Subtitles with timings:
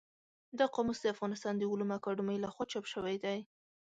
[0.57, 3.37] دا قاموس د افغانستان د علومو اکاډمۍ له خوا چاپ شوی دی.